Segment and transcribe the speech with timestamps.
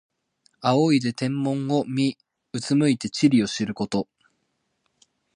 [0.61, 2.17] 仰いで天文を見、
[2.53, 4.07] うつむいて地理を知ること。